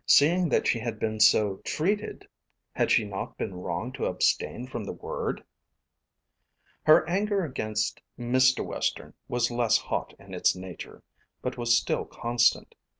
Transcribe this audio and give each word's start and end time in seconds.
Seeing 0.07 0.49
that 0.49 0.65
she 0.65 0.79
had 0.79 0.97
been 0.97 1.19
so 1.19 1.57
treated 1.57 2.27
had 2.71 2.89
she 2.89 3.05
not 3.05 3.37
been 3.37 3.53
wrong 3.53 3.91
to 3.91 4.05
abstain 4.07 4.65
from 4.65 4.83
the 4.83 4.91
word? 4.91 5.43
Her 6.81 7.07
anger 7.07 7.45
against 7.45 8.01
Mr. 8.17 8.65
Western 8.65 9.13
was 9.27 9.51
less 9.51 9.77
hot 9.77 10.15
in 10.17 10.33
its 10.33 10.55
nature 10.55 11.03
but 11.43 11.55
was 11.55 11.77
still 11.77 12.05
constant. 12.05 12.73